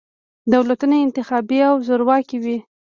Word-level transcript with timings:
دولتونه 0.53 0.95
انتخابي 1.05 1.59
او 1.69 1.75
زورواکي 1.87 2.37
وي. 2.43 2.57